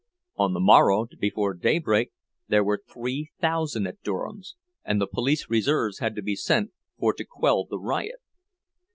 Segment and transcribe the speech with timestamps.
[0.35, 2.11] On the morrow, before daybreak,
[2.47, 7.13] there were three thousand at Durham's, and the police reserves had to be sent for
[7.13, 8.19] to quell the riot.